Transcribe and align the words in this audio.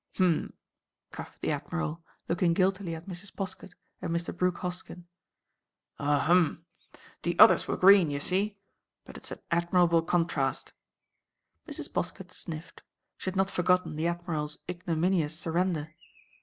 "Hum," 0.17 0.53
coughed 1.11 1.41
the 1.41 1.51
Admiral, 1.51 2.03
looking 2.27 2.55
guiltily 2.55 2.95
at 2.95 3.05
Mrs. 3.05 3.35
Poskett 3.35 3.73
and 4.01 4.11
Mr. 4.11 4.35
Brooke 4.35 4.57
Hoskyn. 4.57 5.03
"Ah—hum!—the 5.99 7.37
others 7.37 7.67
were 7.67 7.77
green, 7.77 8.09
ye 8.09 8.17
see. 8.17 8.57
But 9.05 9.15
it's 9.17 9.29
an 9.29 9.41
admirable 9.51 10.01
contrast." 10.01 10.73
Mrs. 11.67 11.91
Poskett 11.93 12.31
sniffed. 12.31 12.81
She 13.19 13.25
had 13.29 13.35
not 13.35 13.51
forgotten 13.51 13.95
the 13.95 14.07
Admiral's 14.07 14.57
ignominious 14.67 15.37
surrender. 15.39 15.93